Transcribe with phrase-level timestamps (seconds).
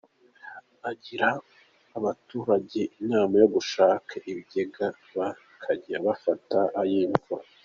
[0.91, 1.29] Agira
[1.97, 4.85] abaturage inama yo gushaka ibigega
[5.17, 7.45] bakajya bafata ay’imvura.